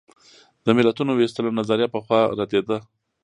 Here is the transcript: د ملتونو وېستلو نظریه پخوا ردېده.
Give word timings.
د 0.65 0.67
ملتونو 0.77 1.11
وېستلو 1.15 1.57
نظریه 1.59 1.87
پخوا 1.93 2.21
ردېده. 2.39 2.77